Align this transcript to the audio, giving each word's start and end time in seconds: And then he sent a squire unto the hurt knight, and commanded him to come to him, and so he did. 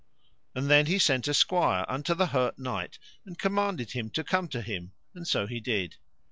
And 0.55 0.67
then 0.67 0.87
he 0.87 0.97
sent 0.97 1.27
a 1.27 1.33
squire 1.35 1.85
unto 1.87 2.15
the 2.15 2.25
hurt 2.25 2.57
knight, 2.57 2.97
and 3.23 3.37
commanded 3.37 3.91
him 3.91 4.09
to 4.09 4.23
come 4.23 4.47
to 4.47 4.63
him, 4.63 4.93
and 5.13 5.27
so 5.27 5.45
he 5.45 5.59
did. 5.59 5.97